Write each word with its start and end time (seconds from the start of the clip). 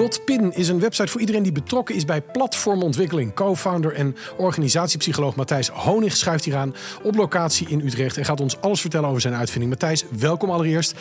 Dotpin 0.00 0.52
is 0.52 0.68
een 0.68 0.80
website 0.80 1.08
voor 1.08 1.20
iedereen 1.20 1.42
die 1.42 1.52
betrokken 1.52 1.94
is 1.94 2.04
bij 2.04 2.20
platformontwikkeling. 2.22 3.34
Co-founder 3.34 3.92
en 3.92 4.16
organisatiepsycholoog 4.36 5.36
Matthijs 5.36 5.68
Honig 5.68 6.16
schuift 6.16 6.44
hier 6.44 6.56
aan 6.56 6.74
op 7.02 7.16
locatie 7.16 7.68
in 7.68 7.80
Utrecht 7.80 8.16
en 8.16 8.24
gaat 8.24 8.40
ons 8.40 8.60
alles 8.60 8.80
vertellen 8.80 9.08
over 9.08 9.20
zijn 9.20 9.34
uitvinding. 9.34 9.70
Matthijs, 9.70 10.04
welkom 10.18 10.50
allereerst. 10.50 10.94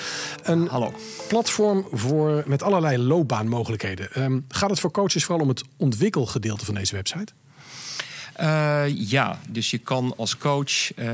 Een 0.43 0.67
Hallo. 0.67 0.93
platform 1.27 1.87
voor, 1.91 2.43
met 2.45 2.63
allerlei 2.63 2.97
loopbaanmogelijkheden. 2.97 4.11
Ehm, 4.13 4.39
gaat 4.47 4.69
het 4.69 4.79
voor 4.79 4.91
coaches 4.91 5.25
vooral 5.25 5.43
om 5.43 5.49
het 5.49 5.63
ontwikkelgedeelte 5.77 6.65
van 6.65 6.75
deze 6.75 6.95
website? 6.95 7.33
Uh, 8.41 8.83
ja, 9.09 9.39
dus 9.49 9.71
je 9.71 9.77
kan 9.77 10.13
als 10.17 10.37
coach 10.37 10.97
uh, 10.97 11.07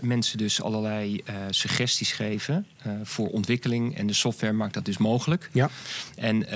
mensen 0.00 0.38
dus 0.38 0.62
allerlei 0.62 1.14
uh, 1.14 1.34
suggesties 1.50 2.12
geven 2.12 2.66
voor 3.02 3.28
ontwikkeling. 3.28 3.96
En 3.96 4.06
de 4.06 4.12
software 4.12 4.52
maakt 4.52 4.74
dat 4.74 4.84
dus 4.84 4.96
mogelijk. 4.96 5.50
Ja. 5.52 5.70
En 6.16 6.48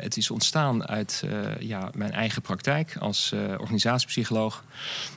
het 0.00 0.16
is 0.16 0.30
ontstaan 0.30 0.86
uit 0.88 1.22
ja, 1.58 1.90
mijn 1.94 2.12
eigen 2.12 2.42
praktijk 2.42 2.96
als 2.98 3.32
organisatiepsycholoog. 3.58 4.64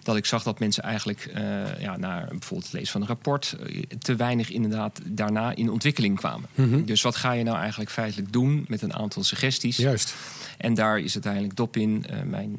Dat 0.04 0.16
ik 0.16 0.26
zag 0.26 0.44
dat 0.44 0.60
mensen 0.60 0.84
eigenlijk 0.84 1.32
ja, 1.80 1.98
naar 1.98 2.28
bijvoorbeeld 2.30 2.64
het 2.64 2.74
lezen 2.74 2.92
van 2.92 3.02
een 3.02 3.08
rapport... 3.08 3.56
te 4.00 4.16
weinig 4.16 4.50
inderdaad 4.50 5.00
daarna 5.06 5.56
in 5.56 5.72
ontwikkeling 5.72 6.18
kwamen. 6.18 6.50
Mm 6.56 6.72
-hmm. 6.72 6.86
Dus 6.86 7.02
wat 7.02 7.16
ga 7.16 7.32
je 7.32 7.44
nou 7.44 7.58
eigenlijk 7.58 7.92
feitelijk 7.92 8.34
doen 8.34 8.66
met 8.68 8.82
een 8.82 8.94
aantal 8.94 9.24
suggesties? 9.24 9.78
Juist. 9.78 10.16
En 10.58 10.74
daar 10.74 11.00
is 11.00 11.14
uiteindelijk 11.14 11.56
Dopin, 11.56 12.06
mijn 12.26 12.58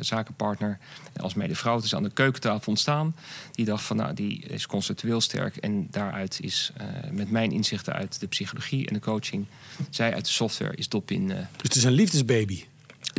zakenpartner... 0.00 0.78
als 1.16 1.34
mede 1.38 1.54
vrouw, 1.54 1.76
het 1.76 1.84
is 1.84 1.94
aan 1.94 2.02
de 2.02 2.10
keukentafel 2.10 2.72
ontstaan. 2.72 3.14
Die 3.52 3.64
dacht 3.64 3.84
van, 3.84 3.96
nou, 3.96 4.14
die 4.14 4.40
is 4.40 4.66
conceptueel 4.66 5.20
sterk. 5.20 5.56
En 5.56 5.86
daaruit 5.90 6.38
is 6.40 6.72
uh, 6.80 7.10
met 7.10 7.30
mijn 7.30 7.52
inzichten 7.52 7.92
uit 7.92 8.20
de 8.20 8.26
psychologie 8.26 8.86
en 8.86 8.94
de 8.94 9.00
coaching... 9.00 9.46
zij 9.90 10.14
uit 10.14 10.24
de 10.24 10.30
software 10.30 10.76
is 10.76 10.88
Dopin... 10.88 11.22
Uh, 11.22 11.36
dus 11.36 11.46
het 11.62 11.74
is 11.74 11.84
een 11.84 11.92
liefdesbaby? 11.92 12.64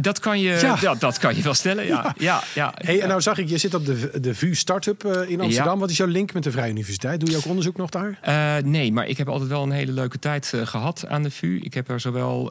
Dat 0.01 0.19
kan 0.19 0.39
je, 0.39 0.59
ja. 0.61 0.77
ja. 0.81 0.95
dat 0.95 1.17
kan 1.17 1.35
je 1.35 1.41
wel 1.41 1.53
stellen, 1.53 1.85
ja. 1.85 2.03
ja. 2.03 2.13
ja, 2.17 2.43
ja 2.55 2.73
hey, 2.77 3.01
en 3.01 3.07
nou 3.07 3.21
zag 3.21 3.37
ik, 3.37 3.49
je 3.49 3.57
zit 3.57 3.73
op 3.73 3.85
de, 3.85 4.19
de 4.19 4.35
VU 4.35 4.55
Startup 4.55 5.05
uh, 5.05 5.29
in 5.29 5.41
Amsterdam. 5.41 5.79
Wat 5.79 5.89
is 5.89 5.97
jouw 5.97 6.07
link 6.07 6.33
met 6.33 6.43
de 6.43 6.51
Vrije 6.51 6.71
Universiteit? 6.71 7.19
Doe 7.19 7.29
je 7.29 7.37
ook 7.37 7.45
onderzoek 7.45 7.77
nog 7.77 7.89
daar? 7.89 8.19
Uh, 8.27 8.63
nee, 8.63 8.91
maar 8.91 9.07
ik 9.07 9.17
heb 9.17 9.29
altijd 9.29 9.49
wel 9.49 9.63
een 9.63 9.71
hele 9.71 9.91
leuke 9.91 10.19
tijd 10.19 10.51
uh, 10.55 10.67
gehad 10.67 11.07
aan 11.07 11.23
de 11.23 11.31
VU. 11.31 11.59
Ik 11.61 11.73
heb 11.73 11.89
er 11.89 11.99
zowel 11.99 12.43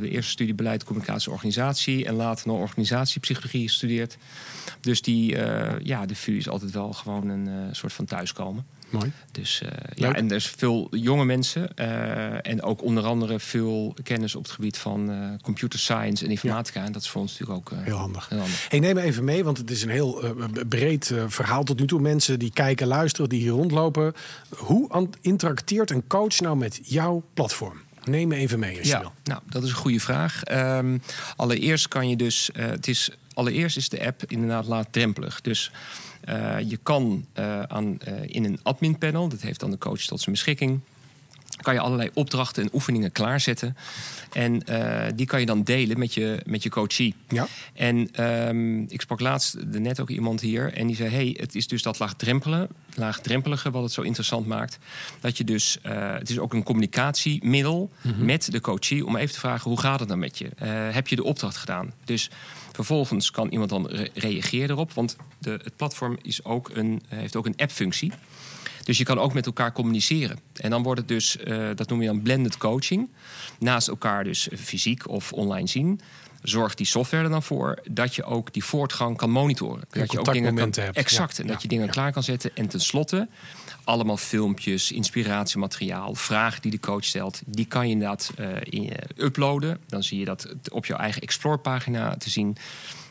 de 0.00 0.08
eerste 0.10 0.30
studie 0.30 0.54
beleid, 0.54 0.84
communicatie, 0.84 1.32
organisatie... 1.32 2.06
en 2.06 2.14
later 2.14 2.46
nog 2.46 2.58
organisatiepsychologie 2.58 3.68
gestudeerd. 3.68 4.16
Dus 4.80 5.02
die, 5.02 5.36
ja, 5.82 6.06
de 6.06 6.14
VU 6.14 6.36
is 6.36 6.48
altijd 6.48 6.70
wel 6.70 6.92
gewoon 6.92 7.28
een 7.28 7.48
soort 7.72 7.92
van 7.92 8.04
thuiskomen. 8.04 8.66
Mooi. 8.90 9.12
Dus 9.32 9.62
uh, 9.64 9.68
ja, 9.94 10.14
en 10.14 10.30
er 10.30 10.36
is 10.36 10.46
veel 10.46 10.88
jonge 10.90 11.24
mensen 11.24 11.70
uh, 11.76 12.46
en 12.46 12.62
ook 12.62 12.82
onder 12.82 13.04
andere 13.04 13.40
veel 13.40 13.94
kennis 14.02 14.34
op 14.34 14.42
het 14.42 14.52
gebied 14.52 14.78
van 14.78 15.10
uh, 15.10 15.30
computer 15.42 15.78
science 15.78 16.24
en 16.24 16.30
informatica. 16.30 16.80
Ja. 16.80 16.86
En 16.86 16.92
dat 16.92 17.02
is 17.02 17.08
voor 17.08 17.20
ons 17.20 17.38
natuurlijk 17.38 17.58
ook 17.58 17.78
heel 17.78 17.96
handig. 17.96 18.28
Heel 18.28 18.38
handig. 18.38 18.68
Hey, 18.68 18.78
neem 18.78 18.94
me 18.94 19.00
even 19.00 19.24
mee, 19.24 19.44
want 19.44 19.58
het 19.58 19.70
is 19.70 19.82
een 19.82 19.90
heel 19.90 20.22
breed 20.68 21.12
verhaal 21.26 21.64
tot 21.64 21.80
nu 21.80 21.86
toe. 21.86 22.00
Mensen 22.00 22.38
die 22.38 22.52
kijken, 22.52 22.86
luisteren, 22.86 23.28
die 23.28 23.40
hier 23.40 23.50
rondlopen. 23.50 24.12
Hoe 24.56 25.08
interacteert 25.20 25.90
een 25.90 26.06
coach 26.06 26.40
nou 26.40 26.56
met 26.56 26.80
jouw 26.82 27.22
platform? 27.34 27.80
Neem 28.04 28.28
me 28.28 28.36
even 28.36 28.58
mee 28.58 28.78
als 28.78 28.88
ja, 28.88 28.96
je 28.96 29.02
wil. 29.02 29.12
Nou, 29.24 29.40
dat 29.46 29.62
is 29.62 29.68
een 29.68 29.76
goede 29.76 30.00
vraag. 30.00 30.42
Um, 30.52 31.02
allereerst 31.36 31.88
kan 31.88 32.08
je 32.08 32.16
dus, 32.16 32.50
het 32.52 32.88
is, 32.88 33.10
allereerst 33.34 33.76
is 33.76 33.88
de 33.88 34.06
app 34.06 34.22
inderdaad 34.26 34.66
laagdrempelig. 34.66 35.40
Dus 35.40 35.70
je 36.68 36.78
kan 36.82 37.26
uh, 37.38 37.62
aan, 37.62 37.98
uh, 38.08 38.14
in 38.26 38.44
een 38.44 38.58
admin 38.62 38.98
panel, 38.98 39.28
dat 39.28 39.40
heeft 39.40 39.60
dan 39.60 39.70
de 39.70 39.78
coach 39.78 40.00
tot 40.00 40.20
zijn 40.20 40.34
beschikking, 40.34 40.80
kan 41.60 41.74
je 41.74 41.80
allerlei 41.80 42.10
opdrachten 42.14 42.62
en 42.62 42.70
oefeningen 42.72 43.12
klaarzetten. 43.12 43.76
En 44.32 44.62
die 45.14 45.26
kan 45.26 45.40
je 45.40 45.46
dan 45.46 45.62
delen 45.62 45.98
met 45.98 46.14
je, 46.14 46.42
met 46.46 46.62
je 46.62 46.70
coachie. 46.70 47.14
Ja. 47.28 47.46
En 47.74 48.24
um, 48.48 48.86
ik 48.88 49.00
sprak 49.00 49.20
laatst 49.20 49.56
net 49.70 50.00
ook 50.00 50.10
iemand 50.10 50.40
hier 50.40 50.72
en 50.72 50.86
die 50.86 50.96
zei: 50.96 51.08
hey, 51.10 51.36
het 51.40 51.54
is 51.54 51.66
dus 51.66 51.82
dat 51.82 51.98
laagdrempelige, 51.98 52.68
laagdrempelige 52.94 53.70
wat 53.70 53.82
het 53.82 53.92
zo 53.92 54.02
interessant 54.02 54.46
maakt. 54.46 54.78
Dat 55.20 55.36
je 55.36 55.44
dus, 55.44 55.78
het 55.82 56.30
is 56.30 56.38
ook 56.38 56.52
een 56.52 56.62
communicatiemiddel 56.62 57.90
mm 58.00 58.12
-hmm. 58.12 58.24
met 58.24 58.52
de 58.52 58.60
coachie 58.60 59.06
om 59.06 59.16
even 59.16 59.34
te 59.34 59.40
vragen: 59.40 59.70
hoe 59.70 59.80
gaat 59.80 60.00
het 60.00 60.08
dan 60.08 60.18
met 60.18 60.38
je? 60.38 60.48
heb 60.92 61.08
je 61.08 61.16
de 61.16 61.24
opdracht 61.24 61.56
gedaan? 61.56 61.92
Dus 62.04 62.30
Vervolgens 62.78 63.30
kan 63.30 63.48
iemand 63.48 63.70
dan 63.70 63.86
re 63.86 64.10
reageren 64.14 64.70
erop. 64.70 64.92
Want 64.92 65.16
de, 65.38 65.50
het 65.50 65.76
platform 65.76 66.18
is 66.22 66.44
ook 66.44 66.70
een, 66.74 67.02
heeft 67.08 67.36
ook 67.36 67.46
een 67.46 67.56
app-functie. 67.56 68.12
Dus 68.84 68.98
je 68.98 69.04
kan 69.04 69.18
ook 69.18 69.34
met 69.34 69.46
elkaar 69.46 69.72
communiceren. 69.72 70.38
En 70.52 70.70
dan 70.70 70.82
wordt 70.82 71.00
het 71.00 71.08
dus, 71.08 71.36
uh, 71.44 71.68
dat 71.74 71.88
noem 71.88 72.00
je 72.00 72.06
dan 72.06 72.22
blended 72.22 72.56
coaching. 72.56 73.10
Naast 73.58 73.88
elkaar 73.88 74.24
dus 74.24 74.48
fysiek 74.56 75.08
of 75.08 75.32
online 75.32 75.68
zien. 75.68 76.00
Zorgt 76.42 76.76
die 76.76 76.86
software 76.86 77.24
er 77.24 77.30
dan 77.30 77.42
voor 77.42 77.78
dat 77.90 78.14
je 78.14 78.24
ook 78.24 78.52
die 78.52 78.64
voortgang 78.64 79.16
kan 79.16 79.30
monitoren. 79.30 79.84
Ja, 79.90 80.00
dat 80.00 80.12
je 80.12 80.18
ook 80.18 80.32
dingen 80.32 80.54
kan, 80.54 80.72
hebt. 80.74 80.96
Exact. 80.96 81.36
Ja, 81.36 81.42
en 81.42 81.48
dat 81.48 81.62
je 81.62 81.68
dingen 81.68 81.88
klaar 81.88 82.12
kan 82.12 82.22
zetten. 82.22 82.50
En 82.54 82.68
tenslotte 82.68 83.28
allemaal 83.88 84.16
filmpjes, 84.16 84.92
inspiratiemateriaal, 84.92 86.14
vragen 86.14 86.62
die 86.62 86.70
de 86.70 86.80
coach 86.80 87.04
stelt. 87.04 87.42
Die 87.46 87.64
kan 87.64 87.86
je 87.86 87.92
inderdaad 87.92 88.32
uh, 88.38 88.48
in, 88.60 88.84
uh, 88.84 88.90
uploaden. 89.16 89.78
Dan 89.86 90.02
zie 90.02 90.18
je 90.18 90.24
dat 90.24 90.54
op 90.70 90.86
jouw 90.86 90.98
eigen 90.98 91.22
Explore-pagina 91.22 92.16
te 92.16 92.30
zien. 92.30 92.56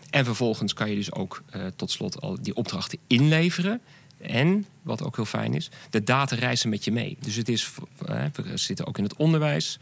En 0.10 0.26
vervolgens 0.26 0.74
kan 0.74 0.90
je 0.90 0.96
dus 0.96 1.12
ook 1.12 1.44
uh, 1.56 1.62
tot 1.76 1.92
slot 1.92 2.22
al 2.22 2.38
die 2.42 2.56
opdrachten 2.56 3.00
inleveren. 3.08 3.82
En, 4.22 4.66
wat 4.82 5.04
ook 5.04 5.16
heel 5.16 5.26
fijn 5.26 5.54
is, 5.54 5.70
de 5.90 6.04
data 6.04 6.36
reizen 6.36 6.70
met 6.70 6.84
je 6.84 6.92
mee. 6.92 7.18
Dus 7.20 7.36
het 7.36 7.50
is, 7.50 7.72
we 7.98 8.52
zitten 8.54 8.88
ook 8.88 8.98
in 8.98 9.04
het 9.04 9.16
onderwijs. 9.16 9.80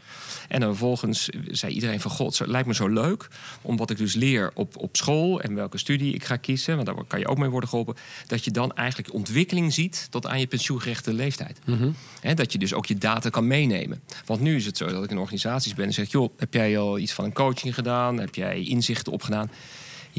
En 0.48 0.60
dan 0.60 0.68
vervolgens 0.68 1.28
zei 1.50 1.72
iedereen 1.72 2.00
van... 2.00 2.10
God, 2.10 2.38
het 2.38 2.48
lijkt 2.48 2.66
me 2.66 2.74
zo 2.74 2.88
leuk 2.88 3.28
om 3.62 3.76
wat 3.76 3.90
ik 3.90 3.96
dus 3.96 4.14
leer 4.14 4.50
op, 4.54 4.76
op 4.76 4.96
school... 4.96 5.40
en 5.40 5.54
welke 5.54 5.78
studie 5.78 6.14
ik 6.14 6.24
ga 6.24 6.36
kiezen, 6.36 6.74
want 6.74 6.86
daar 6.86 7.04
kan 7.04 7.18
je 7.18 7.28
ook 7.28 7.38
mee 7.38 7.48
worden 7.48 7.68
geholpen... 7.68 7.96
dat 8.26 8.44
je 8.44 8.50
dan 8.50 8.72
eigenlijk 8.74 9.12
ontwikkeling 9.14 9.72
ziet 9.72 10.06
tot 10.10 10.26
aan 10.26 10.40
je 10.40 10.46
pensioengerechte 10.46 11.12
leeftijd. 11.12 11.58
Mm 11.64 11.78
-hmm. 11.78 11.94
He, 12.20 12.34
dat 12.34 12.52
je 12.52 12.58
dus 12.58 12.74
ook 12.74 12.86
je 12.86 12.98
data 12.98 13.28
kan 13.28 13.46
meenemen. 13.46 14.02
Want 14.24 14.40
nu 14.40 14.56
is 14.56 14.66
het 14.66 14.76
zo 14.76 14.86
dat 14.86 15.04
ik 15.04 15.10
in 15.10 15.18
organisaties 15.18 15.74
ben 15.74 15.86
en 15.86 15.92
zeg... 15.92 16.10
joh, 16.10 16.32
heb 16.38 16.54
jij 16.54 16.78
al 16.78 16.98
iets 16.98 17.12
van 17.12 17.24
een 17.24 17.32
coaching 17.32 17.74
gedaan? 17.74 18.18
Heb 18.18 18.34
jij 18.34 18.62
inzichten 18.62 19.12
opgedaan? 19.12 19.50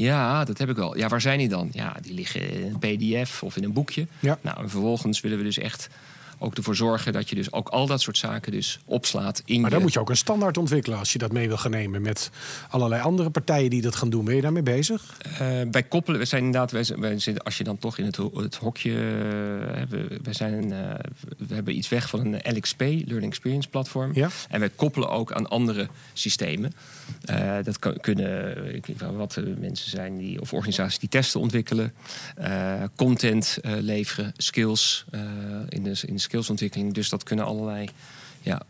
Ja, 0.04 0.44
dat 0.44 0.58
heb 0.58 0.68
ik 0.68 0.76
wel. 0.76 0.96
Ja, 0.96 1.08
waar 1.08 1.20
zijn 1.20 1.38
die 1.38 1.48
dan? 1.48 1.68
Ja, 1.72 1.96
die 2.00 2.14
liggen 2.14 2.50
in 2.50 2.62
een 2.62 2.78
pdf 2.78 3.42
of 3.42 3.56
in 3.56 3.64
een 3.64 3.72
boekje. 3.72 4.06
Ja. 4.20 4.38
Nou, 4.40 4.62
en 4.62 4.70
vervolgens 4.70 5.20
willen 5.20 5.38
we 5.38 5.44
dus 5.44 5.58
echt 5.58 5.88
ook 6.38 6.56
ervoor 6.56 6.76
zorgen 6.76 7.12
dat 7.12 7.28
je 7.28 7.34
dus 7.34 7.52
ook 7.52 7.68
al 7.68 7.86
dat 7.86 8.00
soort 8.00 8.18
zaken 8.18 8.52
dus 8.52 8.80
opslaat 8.84 9.42
in 9.44 9.60
Maar 9.60 9.70
dan 9.70 9.78
je... 9.78 9.84
moet 9.84 9.94
je 9.94 10.00
ook 10.00 10.10
een 10.10 10.16
standaard 10.16 10.58
ontwikkelen 10.58 10.98
als 10.98 11.12
je 11.12 11.18
dat 11.18 11.32
mee 11.32 11.48
wil 11.48 11.56
gaan 11.56 11.70
nemen 11.70 12.02
met 12.02 12.30
allerlei 12.68 13.02
andere 13.02 13.30
partijen 13.30 13.70
die 13.70 13.82
dat 13.82 13.96
gaan 13.96 14.10
doen. 14.10 14.24
Ben 14.24 14.34
je 14.34 14.42
daarmee 14.42 14.62
bezig? 14.62 15.16
Uh, 15.26 15.38
wij 15.70 15.82
koppelen, 15.82 16.20
we 16.20 16.26
zijn 16.26 16.44
inderdaad, 16.44 16.70
wij, 16.70 16.84
wij 16.98 17.18
zitten, 17.18 17.44
als 17.44 17.58
je 17.58 17.64
dan 17.64 17.78
toch 17.78 17.98
in 17.98 18.04
het, 18.04 18.16
het 18.16 18.56
hokje, 18.56 18.90
uh, 18.90 19.82
we, 20.22 20.32
zijn 20.32 20.64
uh, 20.64 20.94
we 21.38 21.54
hebben 21.54 21.76
iets 21.76 21.88
weg 21.88 22.08
van 22.08 22.20
een 22.20 22.56
LXP, 22.56 22.80
Learning 22.80 23.32
Experience 23.32 23.68
Platform. 23.68 24.10
Ja. 24.14 24.28
En 24.48 24.60
wij 24.60 24.70
koppelen 24.74 25.10
ook 25.10 25.32
aan 25.32 25.48
andere 25.48 25.88
systemen. 26.12 26.72
Dat 27.62 27.78
kan, 27.78 28.00
kunnen 28.00 28.74
ik 28.74 28.86
weet 28.86 29.00
wel 29.00 29.16
wat 29.16 29.40
mensen 29.58 29.90
zijn 29.90 30.16
die, 30.16 30.40
of 30.40 30.52
organisaties 30.52 30.98
die 30.98 31.08
testen 31.08 31.40
ontwikkelen, 31.40 31.92
content 32.96 33.58
leveren, 33.62 34.32
skills 34.36 35.04
in 35.68 35.82
de, 35.82 36.00
in 36.06 36.14
de 36.14 36.20
skillsontwikkeling. 36.28 36.94
Dus 36.94 37.08
dat 37.08 37.22
kunnen 37.22 37.44
allerlei. 37.44 37.88
Ja, 38.42 38.62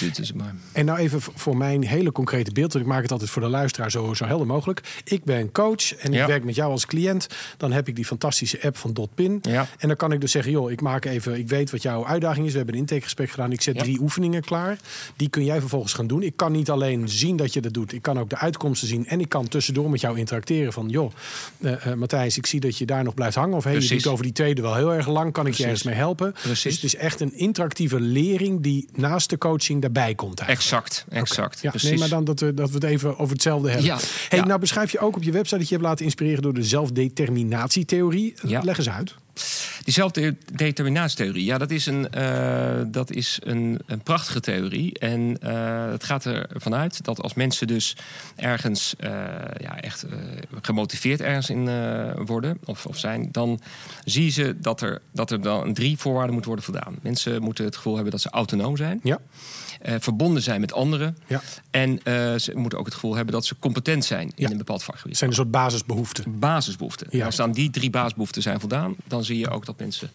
dit 0.00 0.18
is 0.18 0.32
maar. 0.32 0.54
En 0.72 0.84
nou 0.84 0.98
even 0.98 1.20
voor 1.20 1.56
mijn 1.56 1.84
hele 1.84 2.12
concrete 2.12 2.52
beeld. 2.52 2.74
Ik 2.74 2.86
maak 2.86 3.02
het 3.02 3.12
altijd 3.12 3.30
voor 3.30 3.42
de 3.42 3.48
luisteraar 3.48 3.90
zo, 3.90 4.14
zo 4.14 4.24
helder 4.24 4.46
mogelijk. 4.46 5.00
Ik 5.04 5.24
ben 5.24 5.52
coach 5.52 5.94
en 5.94 6.12
Ja. 6.12 6.20
ik 6.20 6.26
werk 6.26 6.44
met 6.44 6.54
jou 6.54 6.70
als 6.70 6.86
cliënt. 6.86 7.26
Dan 7.56 7.72
heb 7.72 7.88
ik 7.88 7.96
die 7.96 8.04
fantastische 8.04 8.62
app 8.62 8.76
van 8.76 8.92
Dotpin. 8.92 9.38
Ja. 9.42 9.66
En 9.78 9.88
dan 9.88 9.96
kan 9.96 10.12
ik 10.12 10.20
dus 10.20 10.30
zeggen, 10.32 10.52
joh, 10.52 10.70
ik 10.70 10.80
maak 10.80 11.04
even, 11.04 11.38
ik 11.38 11.48
weet 11.48 11.70
wat 11.70 11.82
jouw 11.82 12.06
uitdaging 12.06 12.46
is. 12.46 12.50
We 12.50 12.56
hebben 12.56 12.74
een 12.74 12.80
intakegesprek 12.80 13.30
gedaan. 13.30 13.52
Ik 13.52 13.60
zet 13.62 13.74
Ja. 13.76 13.82
drie 13.82 14.00
oefeningen 14.00 14.42
klaar. 14.42 14.78
Die 15.16 15.28
kun 15.28 15.44
jij 15.44 15.60
vervolgens 15.60 15.92
gaan 15.92 16.06
doen. 16.06 16.22
Ik 16.22 16.36
kan 16.36 16.52
niet 16.52 16.70
alleen 16.70 17.08
zien 17.08 17.36
dat 17.36 17.52
je 17.52 17.60
dat 17.60 17.72
doet. 17.74 17.92
Ik 17.92 18.02
kan 18.02 18.18
ook 18.18 18.30
de 18.30 18.36
uitkomsten 18.38 18.88
zien. 18.88 19.06
En 19.06 19.20
ik 19.20 19.28
kan 19.28 19.48
tussendoor 19.48 19.90
met 19.90 20.00
jou 20.00 20.18
interacteren 20.18 20.72
van, 20.72 20.88
joh, 20.88 21.12
eh, 21.60 21.92
Matthijs, 21.94 22.36
ik 22.36 22.46
zie 22.46 22.60
dat 22.60 22.78
je 22.78 22.86
daar 22.86 23.04
nog 23.04 23.14
blijft 23.14 23.34
hangen. 23.34 23.56
Of 23.56 23.64
hey, 23.64 23.72
je 23.72 23.78
Precies. 23.78 24.02
doet 24.02 24.12
over 24.12 24.24
die 24.24 24.32
tweede 24.32 24.62
wel 24.62 24.74
heel 24.74 24.94
erg 24.94 25.08
lang. 25.08 25.32
Kan 25.32 25.46
ik 25.46 25.54
je 25.54 25.62
ergens 25.62 25.82
mee 25.82 25.94
helpen? 25.94 26.32
Precies. 26.32 26.62
Dus 26.62 26.74
het 26.74 26.84
is 26.84 26.96
echt 26.96 27.20
een 27.20 27.34
interactieve 27.38 28.00
lering 28.00 28.60
die 28.62 28.88
naast 28.94 29.30
de 29.30 29.38
coaching 29.38 29.68
daarbij 29.78 30.14
komt 30.14 30.40
eigenlijk. 30.40 30.72
Exact, 30.72 31.04
exact. 31.10 31.60
Ja, 31.60 31.70
Precies. 31.70 31.90
nee, 31.90 31.98
maar 31.98 32.08
dan 32.08 32.24
dat 32.24 32.40
we, 32.40 32.54
dat 32.54 32.68
we 32.68 32.74
het 32.74 32.84
even 32.84 33.18
over 33.18 33.32
hetzelfde 33.32 33.68
hebben. 33.68 33.86
Ja, 33.86 33.98
Hey, 34.28 34.38
ja. 34.38 34.44
Nou 34.44 34.60
beschrijf 34.60 34.92
je 34.92 34.98
ook 34.98 35.16
op 35.16 35.22
je 35.22 35.32
website 35.32 35.58
dat 35.58 35.68
je 35.68 35.74
hebt 35.74 35.86
laten 35.86 36.04
inspireren 36.04 36.42
door 36.42 36.54
de 36.54 36.64
zelfdeterminatietheorie. 36.64 38.34
Leg 38.42 38.78
eens 38.78 38.90
uit. 38.90 39.14
Die 39.84 39.94
zelfdeterminatietheorie, 39.94 41.44
ja, 41.44 41.58
dat 41.58 41.70
is 41.70 41.86
een, 41.86 42.08
uh, 42.14 42.80
dat 42.86 43.10
is 43.10 43.38
een, 43.42 43.80
een 43.86 44.00
prachtige 44.00 44.40
theorie. 44.40 44.98
En 44.98 45.36
uh, 45.42 45.90
het 45.90 46.04
gaat 46.04 46.26
ervan 46.26 46.74
uit 46.74 47.04
dat 47.04 47.22
als 47.22 47.34
mensen 47.34 47.66
dus 47.66 47.96
ergens 48.36 48.94
uh, 49.00 49.10
ja, 49.58 49.80
echt 49.80 50.06
gemotiveerd 50.62 51.20
ergens 51.20 51.50
in 51.50 51.68
worden 52.24 52.58
of, 52.64 52.86
of 52.86 52.98
zijn, 52.98 53.28
dan 53.32 53.60
zien 54.04 54.32
ze 54.32 54.56
dat 54.60 54.80
er, 54.80 55.00
dat 55.12 55.30
er 55.30 55.42
dan 55.42 55.74
drie 55.74 55.98
voorwaarden 55.98 56.32
moeten 56.32 56.50
worden 56.50 56.70
voldaan. 56.72 56.98
Mensen 57.02 57.42
moeten 57.42 57.64
het 57.64 57.76
gevoel 57.76 57.94
hebben 57.94 58.12
dat 58.12 58.20
ze 58.20 58.30
autonoom 58.30 58.76
zijn. 58.76 59.00
Ja. 59.02 59.18
Verbonden 59.82 60.42
zijn 60.42 60.60
met 60.60 60.72
anderen. 60.72 61.16
Ja. 61.26 61.40
En 61.70 62.00
ze 62.40 62.52
moeten 62.54 62.78
ook 62.78 62.84
het 62.84 62.94
gevoel 62.94 63.14
hebben 63.14 63.34
dat 63.34 63.46
ze 63.46 63.58
competent 63.58 64.04
zijn 64.04 64.32
in 64.34 64.50
een 64.50 64.58
bepaald 64.58 64.82
vakgebied. 64.82 65.16
Zijn 65.16 65.30
een 65.30 65.36
soort 65.36 65.50
basisbehoeften. 65.50 66.38
Basisbehoeften. 66.38 67.06
Ja. 67.10 67.24
Als 67.24 67.36
dan 67.36 67.52
die 67.52 67.70
drie 67.70 67.90
basisbehoeften 67.90 68.42
zijn 68.42 68.60
voldaan, 68.60 68.94
dan 69.06 69.19
zie 69.24 69.38
je 69.38 69.50
ook 69.50 69.66
dat 69.66 69.78
mensen 69.78 70.10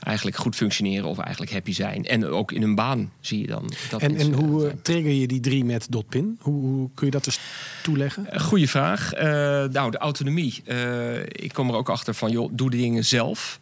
eigenlijk 0.00 0.36
goed 0.36 0.56
functioneren 0.56 1.08
of 1.08 1.18
eigenlijk 1.18 1.52
happy 1.52 1.72
zijn. 1.72 2.04
En 2.04 2.26
ook 2.26 2.52
in 2.52 2.62
hun 2.62 2.74
baan 2.74 3.12
zie 3.20 3.40
je 3.40 3.46
dan 3.46 3.72
dat 3.90 4.02
En, 4.02 4.16
en 4.16 4.32
hoe 4.32 4.66
uh, 4.66 4.72
trigger 4.82 5.12
je 5.12 5.26
die 5.26 5.40
drie 5.40 5.64
met 5.64 5.86
dotpin? 5.90 6.38
Hoe, 6.40 6.60
hoe 6.60 6.90
kun 6.94 7.06
je 7.06 7.12
dat 7.12 7.24
dus 7.24 7.38
toeleggen? 7.82 8.40
Goeie 8.40 8.68
vraag. 8.68 9.14
Uh, 9.14 9.20
nou, 9.64 9.90
de 9.90 9.98
autonomie. 9.98 10.62
Uh, 10.66 11.22
ik 11.22 11.52
kom 11.52 11.68
er 11.68 11.74
ook 11.74 11.88
achter 11.88 12.14
van, 12.14 12.30
joh, 12.30 12.50
doe 12.52 12.70
de 12.70 12.76
dingen 12.76 13.04
zelf. 13.04 13.58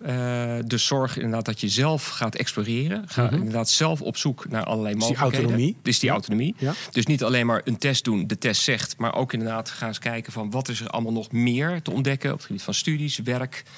dus 0.67 0.87
zorg 0.87 1.17
inderdaad 1.17 1.45
dat 1.45 1.61
je 1.61 1.69
zelf 1.69 2.09
gaat 2.09 2.35
exploreren. 2.35 3.03
Ga 3.07 3.25
Mhm. 3.25 3.35
inderdaad 3.35 3.71
zelf 3.71 4.01
op 4.01 4.17
zoek 4.17 4.49
naar 4.49 4.65
allerlei 4.65 4.95
mogelijkheden. 4.95 5.39
autonomie. 5.39 5.77
Dus 5.83 5.99
die 5.99 6.11
autonomie. 6.11 6.55
Ja. 6.59 6.73
Dus 6.91 7.07
niet 7.07 7.23
alleen 7.23 7.47
maar 7.47 7.61
een 7.65 7.79
test 7.79 8.05
doen, 8.05 8.27
de 8.27 8.39
test 8.39 8.63
zegt, 8.63 8.97
maar 8.99 9.15
ook 9.15 9.33
inderdaad 9.33 9.71
gaan 9.71 9.89
eens 9.89 9.99
kijken 9.99 10.33
van 10.33 10.51
wat 10.51 10.69
is 10.69 10.81
er 10.81 10.89
allemaal 10.89 11.13
nog 11.13 11.33
meer 11.33 11.83
te 11.83 11.91
ontdekken 11.91 12.31
op 12.31 12.37
het 12.37 12.47
gebied 12.47 12.63
van 12.63 12.75
studies, 12.75 13.19
werk, 13.19 13.63
eh, 13.65 13.73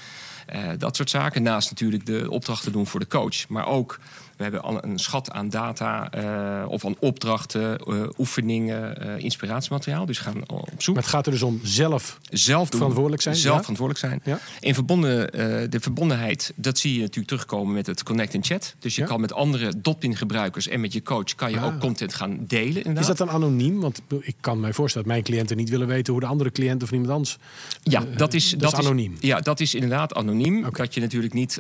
dat 0.78 0.96
soort 0.96 1.10
zaken. 1.10 1.42
Naast 1.42 1.70
natuurlijk 1.70 2.06
de 2.06 2.30
opdrachten 2.30 2.72
doen 2.72 2.86
voor 2.86 3.00
de 3.00 3.06
coach, 3.06 3.48
maar 3.48 3.66
ook 3.66 3.98
we 4.36 4.42
hebben 4.42 4.62
al 4.62 4.84
een 4.84 4.98
schat 4.98 5.30
aan 5.30 5.48
data 5.48 6.10
eh, 6.10 6.68
of 6.68 6.84
aan 6.84 6.94
opdrachten, 6.98 7.78
eh, 7.78 8.02
oefeningen, 8.18 9.00
eh, 9.00 9.24
inspiratiemateriaal. 9.24 10.06
Dus 10.06 10.18
we 10.18 10.24
gaan 10.24 10.48
op 10.48 10.68
zoek. 10.78 10.94
Maar 10.94 11.02
het 11.04 11.12
gaat 11.12 11.26
er 11.26 11.32
dus 11.32 11.42
om 11.42 11.60
zelf. 11.62 12.18
zelf 12.30 12.68
doen. 12.68 12.78
verantwoordelijk 12.78 13.22
zijn, 13.22 13.34
Zelf 13.36 13.54
ja. 13.56 13.60
verantwoordelijk 13.60 14.06
zijn. 14.06 14.20
Ja. 14.24 14.38
In 14.60 14.74
verbonden, 14.74 15.32
de 15.70 15.80
verbondenheid, 15.80 16.52
dat 16.56 16.78
zie 16.78 16.94
je 16.94 17.00
natuurlijk 17.00 17.26
terugkomen 17.28 17.74
met 17.74 17.86
het 17.86 18.02
Connect 18.02 18.34
and 18.34 18.46
Chat. 18.46 18.74
Dus 18.78 18.94
je 18.94 19.00
Ja. 19.02 19.06
kan 19.08 19.20
met 19.20 19.32
andere 19.32 19.72
Dotpin-gebruikers 19.80 20.68
en 20.68 20.80
met 20.80 20.92
je 20.92 21.02
coach 21.02 21.34
kan 21.34 21.50
je 21.50 21.58
Ah. 21.58 21.64
ook 21.64 21.78
content 21.80 22.14
gaan 22.14 22.38
delen. 22.46 22.76
Inderdaad. 22.76 22.98
Is 23.00 23.06
dat 23.06 23.16
dan 23.16 23.30
anoniem? 23.30 23.80
Want 23.80 24.00
ik 24.20 24.34
kan 24.40 24.60
me 24.60 24.72
voorstellen 24.72 25.06
dat 25.08 25.16
mijn 25.16 25.26
cliënten 25.26 25.56
niet 25.56 25.68
willen 25.68 25.86
weten 25.86 26.12
hoe 26.12 26.22
de 26.22 26.28
andere 26.28 26.50
cliënt 26.52 26.82
of 26.82 26.90
iemand 26.92 27.10
anders. 27.10 27.38
Ja, 27.82 28.04
dat 28.16 28.34
is, 28.34 28.50
dat 28.58 28.72
is 28.72 28.78
anoniem. 28.78 29.16
ja, 29.20 29.40
dat 29.40 29.60
is 29.60 29.74
inderdaad 29.74 30.14
anoniem. 30.14 30.66
Dat 30.72 30.94
je 30.94 31.00
natuurlijk 31.00 31.34
niet. 31.34 31.58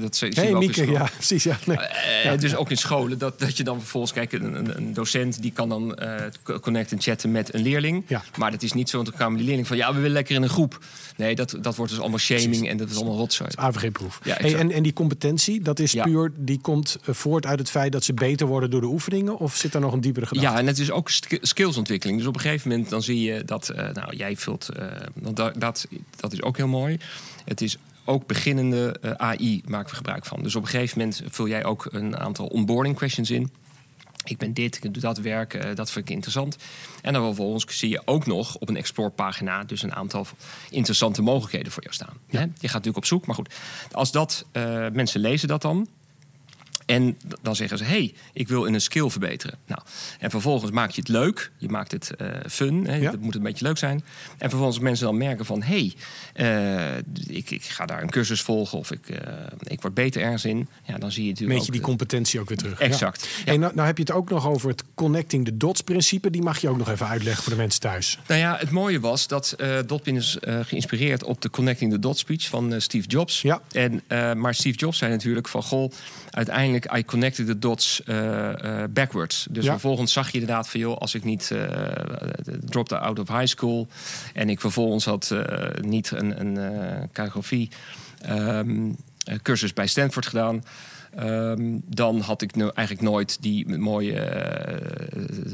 dat 0.00 0.16
zie 0.16 0.28
Hé, 0.34 0.42
je 0.42 0.46
ook 0.48 0.52
in 0.52 0.58
Mieke, 0.58 0.90
ja, 0.90 1.08
precies. 1.16 1.42
Ja, 1.44 1.58
nee. 1.66 1.76
Eh, 2.08 2.38
Dus 2.38 2.54
ook 2.56 2.70
in 2.70 2.76
scholen, 2.76 3.18
dat, 3.18 3.38
dat 3.38 3.56
je 3.56 3.64
dan 3.64 3.78
vervolgens, 3.78 4.12
kijk, 4.12 4.32
een, 4.32 4.76
een- 4.76 4.92
docent 4.94 5.42
die 5.42 5.52
kan 5.52 5.68
dan 5.68 5.94
eh, 5.96 6.22
co- 6.42 6.58
connecten 6.60 6.96
en 6.96 7.02
chatten 7.02 7.30
met 7.30 7.54
een 7.54 7.62
leerling. 7.62 8.04
Ja. 8.06 8.22
Maar 8.36 8.50
dat 8.50 8.62
is 8.62 8.72
niet 8.72 8.88
zo, 8.88 8.96
want 8.96 9.08
dan 9.08 9.16
kwamen 9.18 9.36
die 9.36 9.46
leerling 9.46 9.66
van, 9.66 9.76
ja, 9.76 9.88
we 9.88 9.96
willen 9.96 10.10
lekker 10.10 10.34
in 10.34 10.42
een 10.42 10.48
groep. 10.48 10.78
Nee, 11.16 11.34
dat, 11.34 11.56
dat 11.60 11.76
wordt 11.76 11.90
dus 11.92 12.00
allemaal 12.00 12.18
shaming 12.18 12.68
en 12.68 12.76
dat 12.76 12.90
is 12.90 12.96
allemaal 12.96 13.16
rotzooi. 13.16 13.50
AVG-proef. 13.54 14.20
Ja, 14.24 14.36
hey, 14.40 14.54
en, 14.54 14.70
en 14.70 14.82
die 14.82 14.92
competentie, 14.92 15.60
dat 15.62 15.78
is 15.78 15.92
Ja. 15.92 16.04
puur, 16.04 16.32
die 16.36 16.60
komt 16.60 16.98
eh, 17.04 17.14
voort 17.14 17.46
uit 17.46 17.58
het 17.58 17.70
feit 17.70 17.92
dat 17.92 18.04
ze 18.04 18.14
beter 18.14 18.46
worden 18.46 18.70
door 18.70 18.80
de 18.80 18.86
oefeningen? 18.86 19.38
Of 19.38 19.56
zit 19.56 19.72
daar 19.72 19.80
nog 19.82 19.92
een 19.92 20.00
diepere 20.00 20.26
gedachte? 20.26 20.50
Ja, 20.50 20.58
en 20.58 20.66
het 20.66 20.78
is 20.78 20.90
ook 20.90 21.10
sk- 21.10 21.38
skillsontwikkeling. 21.40 22.18
Dus 22.18 22.26
op 22.28 22.34
een 22.34 22.40
gegeven 22.40 22.68
moment 22.70 22.90
dan 22.90 23.02
zie 23.02 23.20
je 23.22 23.44
dat, 23.44 23.72
nou, 23.92 24.16
jij 24.16 24.36
vult, 24.36 24.68
want 25.14 25.36
dat, 25.36 25.52
dat, 25.60 25.86
dat 26.16 26.32
is 26.32 26.42
ook 26.42 26.56
heel 26.56 26.68
mooi. 26.68 26.98
Het 27.44 27.60
is 27.60 27.76
ook 28.08 28.26
beginnende 28.26 28.96
eh, 29.00 29.10
AI 29.10 29.62
maken 29.66 29.90
we 29.90 29.96
gebruik 29.96 30.24
van. 30.24 30.42
Dus 30.42 30.56
op 30.56 30.62
een 30.62 30.68
gegeven 30.68 30.98
moment 30.98 31.22
vul 31.26 31.48
jij 31.48 31.64
ook 31.64 31.86
een 31.90 32.16
aantal 32.16 32.46
onboarding 32.46 32.96
questions 32.96 33.30
in. 33.30 33.50
Ik 34.24 34.38
ben 34.38 34.54
dit, 34.54 34.84
ik 34.84 34.92
doe 34.94 35.02
dat 35.02 35.18
werk, 35.18 35.54
eh, 35.54 35.74
dat 35.74 35.90
vind 35.90 36.08
ik 36.08 36.14
interessant. 36.14 36.56
En 37.02 37.12
dan 37.12 37.24
vervolgens 37.24 37.78
zie 37.78 37.88
je 37.88 38.02
ook 38.04 38.26
nog 38.26 38.56
op 38.56 38.68
een 38.68 38.76
Explore-pagina... 38.76 39.64
dus 39.64 39.82
een 39.82 39.94
aantal 39.94 40.26
interessante 40.70 41.22
mogelijkheden 41.22 41.72
voor 41.72 41.82
jou 41.82 41.94
staan. 41.94 42.16
Ja. 42.28 42.38
Hè? 42.38 42.44
Je 42.44 42.50
gaat 42.50 42.72
natuurlijk 42.72 42.96
op 42.96 43.04
zoek, 43.04 43.26
maar 43.26 43.34
goed. 43.34 43.54
Als 43.92 44.12
dat, 44.12 44.44
eh, 44.52 44.86
mensen 44.92 45.20
lezen 45.20 45.48
dat 45.48 45.62
dan... 45.62 45.88
En 46.88 47.18
dan 47.42 47.56
zeggen 47.56 47.78
ze, 47.78 47.84
hey, 47.84 48.14
ik 48.32 48.48
wil 48.48 48.64
in 48.64 48.74
een 48.74 48.80
skill 48.80 49.08
verbeteren. 49.08 49.58
Nou, 49.66 49.80
en 50.18 50.30
vervolgens 50.30 50.70
maak 50.70 50.90
je 50.90 51.00
het 51.00 51.08
leuk. 51.08 51.50
Je 51.56 51.68
maakt 51.68 51.92
het 51.92 52.16
eh, 52.16 52.28
fun. 52.48 52.86
Hè, 52.86 52.94
Ja. 52.94 53.10
Het 53.10 53.20
moet 53.20 53.34
een 53.34 53.42
beetje 53.42 53.64
leuk 53.64 53.78
zijn. 53.78 54.04
En 54.38 54.48
vervolgens 54.48 54.78
mensen 54.78 55.06
dan 55.06 55.16
merken 55.16 55.44
van... 55.44 55.62
hey, 55.62 55.94
eh, 56.32 56.96
ik, 57.26 57.50
ik 57.50 57.62
ga 57.62 57.86
daar 57.86 58.02
een 58.02 58.10
cursus 58.10 58.40
volgen... 58.40 58.78
of 58.78 58.90
ik, 58.90 59.08
eh, 59.08 59.32
ik 59.62 59.80
word 59.80 59.94
beter 59.94 60.22
ergens 60.22 60.44
in. 60.44 60.68
Ja, 60.84 60.98
dan 60.98 61.12
zie 61.12 61.22
je 61.22 61.28
natuurlijk 61.28 61.58
Meet 61.58 61.66
je 61.66 61.72
die 61.72 61.80
competentie 61.80 62.40
ook 62.40 62.48
weer 62.48 62.56
terug. 62.56 62.80
Exact, 62.80 63.24
Ja. 63.24 63.28
ja. 63.38 63.44
Hey, 63.44 63.56
nou, 63.56 63.74
nou 63.74 63.86
heb 63.86 63.96
je 63.96 64.02
het 64.02 64.12
ook 64.12 64.30
nog 64.30 64.46
over 64.46 64.68
het 64.68 64.84
connecting 64.94 65.44
the 65.44 65.56
dots 65.56 65.80
principe. 65.80 66.30
Die 66.30 66.42
mag 66.42 66.58
je 66.58 66.68
ook 66.68 66.78
nog 66.78 66.88
even 66.88 67.06
uitleggen 67.06 67.42
voor 67.42 67.52
de 67.52 67.58
mensen 67.58 67.80
thuis. 67.80 68.18
Nou 68.26 68.40
ja, 68.40 68.56
het 68.58 68.70
mooie 68.70 69.00
was 69.00 69.26
dat 69.26 69.56
Dotpin 69.86 70.16
is 70.16 70.36
geïnspireerd 70.40 71.24
op 71.24 71.42
de 71.42 71.50
Connecting 71.50 71.92
the 71.92 71.98
Dots 71.98 72.20
speech 72.20 72.48
van 72.48 72.80
Steve 72.80 73.08
Jobs. 73.08 73.42
Ja. 73.42 73.60
En, 73.72 74.02
maar 74.40 74.54
Steve 74.54 74.78
Jobs 74.78 74.98
zei 74.98 75.10
natuurlijk 75.12 75.48
van, 75.48 75.62
goh, 75.62 75.92
uiteindelijk 76.30 76.77
I 76.96 77.04
connected 77.04 77.46
the 77.46 77.58
dots 77.58 78.02
eh, 78.04 78.82
eh, 78.82 78.90
backwards. 78.90 79.46
Dus 79.50 79.64
Ja. 79.64 79.70
vervolgens 79.70 80.12
zag 80.12 80.26
je 80.30 80.38
inderdaad 80.38 80.68
van, 80.68 80.80
joh, 80.80 80.96
als 80.96 81.14
ik 81.14 81.24
niet 81.24 81.50
eh 81.50 81.66
dropte 82.64 82.98
out 82.98 83.18
of 83.18 83.28
high 83.28 83.46
school 83.46 83.88
en 84.34 84.48
ik 84.48 84.60
vervolgens 84.60 85.04
had 85.04 85.34
niet 85.80 86.10
een, 86.10 86.40
een 86.40 86.58
cartografie 87.12 87.70
ehm, 88.22 88.90
eh, 89.24 89.36
cursus 89.42 89.72
bij 89.72 89.86
Stanford 89.86 90.26
gedaan. 90.26 90.64
ehm, 91.16 91.78
dan 91.86 92.20
had 92.20 92.42
ik 92.42 92.54
nu 92.54 92.68
eigenlijk 92.74 93.08
nooit 93.08 93.42
die 93.42 93.78
mooie, 93.78 94.20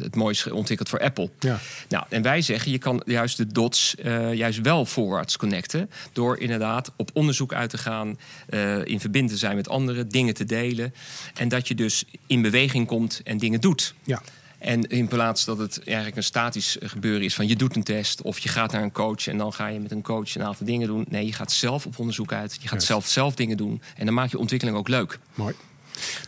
het 0.05 0.17
mooiste 0.17 0.55
ontwikkeld 0.55 0.89
voor 0.89 1.01
Apple. 1.01 1.31
Ja. 1.39 1.61
Nou, 1.89 2.05
en 2.09 2.23
wij 2.23 2.43
zeggen, 2.43 2.71
je 2.71 2.79
kan 2.79 3.03
juist 3.07 3.37
de 3.37 3.47
dots 3.47 3.95
eh, 3.95 4.35
juist 4.35 4.61
wel 4.61 4.87
voorwaarts 4.87 5.37
connecten. 5.37 5.91
Door 6.13 6.39
inderdaad 6.39 6.91
op 6.97 7.11
onderzoek 7.13 7.53
uit 7.53 7.71
te 7.71 7.79
gaan, 7.79 8.19
eh, 8.49 8.85
in 8.85 9.01
verbinding 9.01 9.33
te 9.33 9.39
zijn 9.39 9.57
met 9.57 9.69
anderen, 9.69 10.09
dingen 10.09 10.35
te 10.35 10.45
delen. 10.45 10.95
En 11.35 11.49
dat 11.49 11.69
je 11.69 11.75
dus 11.75 12.05
in 12.27 12.43
beweging 12.43 12.87
komt 12.87 13.21
en 13.25 13.39
dingen 13.39 13.61
doet. 13.61 13.95
Ja. 14.05 14.23
En 14.59 14.83
in 14.83 15.09
plaats 15.09 15.45
dat 15.45 15.59
het 15.59 15.85
eigenlijk 15.85 16.17
een 16.17 16.23
statisch 16.23 16.77
gebeuren 16.81 17.23
is 17.23 17.35
van 17.35 17.49
je 17.49 17.57
doet 17.57 17.77
een 17.77 17.83
test 17.83 18.23
of 18.23 18.39
je 18.39 18.49
gaat 18.49 18.73
naar 18.73 18.83
een 18.83 18.93
coach 18.93 19.27
en 19.27 19.39
dan 19.39 19.53
ga 19.53 19.67
je 19.67 19.81
met 19.81 19.91
een 19.91 20.03
coach 20.03 20.35
een 20.35 20.43
aantal 20.43 20.67
dingen 20.67 20.87
doen. 20.87 21.05
Nee, 21.09 21.27
je 21.27 21.33
gaat 21.33 21.53
zelf 21.53 21.87
op 21.87 21.99
onderzoek 21.99 22.33
uit. 22.33 22.59
Je 22.61 22.69
gaat 22.69 22.83
zelf 22.83 23.07
zelf 23.07 23.35
dingen 23.35 23.57
doen. 23.57 23.83
En 23.97 24.05
dan 24.05 24.15
maak 24.15 24.31
je 24.31 24.39
ontwikkeling 24.39 24.77
ook 24.77 24.89
leuk. 24.89 25.19
Mooi. 25.35 25.55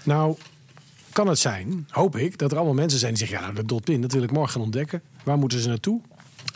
Nou, 0.02 0.36
kan 1.16 1.28
het 1.28 1.38
zijn, 1.38 1.88
hoop 1.90 2.16
ik, 2.16 2.38
dat 2.38 2.50
er 2.50 2.56
allemaal 2.56 2.74
mensen 2.74 2.98
zijn 2.98 3.14
die 3.14 3.26
zeggen... 3.26 3.38
ja, 3.38 3.44
nou, 3.44 3.56
dat 3.56 3.68
dotpin, 3.68 4.00
dat 4.00 4.12
wil 4.12 4.22
ik 4.22 4.30
morgen 4.30 4.52
gaan 4.52 4.62
ontdekken. 4.62 5.02
Waar 5.24 5.38
moeten 5.38 5.60
ze 5.60 5.68
naartoe? 5.68 6.00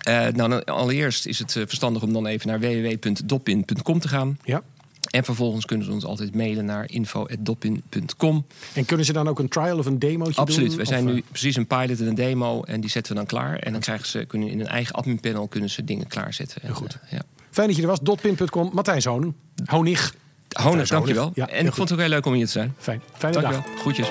Eh, 0.00 0.26
nou, 0.26 0.64
allereerst 0.64 1.26
is 1.26 1.38
het 1.38 1.56
eh, 1.56 1.62
verstandig 1.66 2.02
om 2.02 2.12
dan 2.12 2.26
even 2.26 2.48
naar 2.48 2.60
www.dopin.com 2.60 4.00
te 4.00 4.08
gaan. 4.08 4.38
Ja. 4.44 4.62
En 5.10 5.24
vervolgens 5.24 5.64
kunnen 5.64 5.86
ze 5.86 5.92
ons 5.92 6.04
altijd 6.04 6.34
mailen 6.34 6.64
naar 6.64 6.90
info.dopin.com. 6.90 8.46
En 8.72 8.84
kunnen 8.84 9.06
ze 9.06 9.12
dan 9.12 9.28
ook 9.28 9.38
een 9.38 9.48
trial 9.48 9.78
of 9.78 9.86
een 9.86 9.98
demootje 9.98 10.34
doen? 10.34 10.44
Absoluut. 10.44 10.74
We 10.74 10.84
zijn 10.84 11.02
Of, 11.04 11.08
eh, 11.08 11.14
nu 11.14 11.24
precies 11.28 11.56
een 11.56 11.66
pilot 11.66 12.00
en 12.00 12.06
een 12.06 12.14
demo 12.14 12.62
en 12.62 12.80
die 12.80 12.90
zetten 12.90 13.12
we 13.12 13.18
dan 13.18 13.26
klaar. 13.26 13.58
En 13.58 13.72
dan 13.72 13.80
krijgen 13.80 14.06
ze, 14.06 14.24
kunnen 14.24 14.48
in 14.48 14.58
hun 14.58 14.68
eigen 14.68 14.94
admin 14.94 15.20
panel 15.20 15.48
kunnen 15.48 15.70
ze 15.70 15.84
dingen 15.84 16.06
klaarzetten. 16.06 16.62
En, 16.62 16.74
goed. 16.74 16.98
ja. 17.10 17.22
Fijn 17.50 17.66
dat 17.66 17.76
je 17.76 17.82
er 17.82 17.88
was. 17.88 18.00
Dotpin.com. 18.00 18.70
Matthijs 18.72 19.04
Honing. 19.04 19.34
Honig. 19.64 20.14
Honig, 20.48 20.88
dankjewel. 20.88 21.30
Ja, 21.34 21.48
en 21.48 21.66
ik 21.66 21.72
vond 21.74 21.88
het 21.88 21.98
ook 21.98 22.04
heel 22.04 22.14
leuk 22.14 22.26
om 22.26 22.32
hier 22.32 22.46
te 22.46 22.52
zijn. 22.52 22.74
Fijn. 22.78 23.02
Fijne 23.12 23.40
dag. 23.40 23.64
Groetjes. 23.78 24.10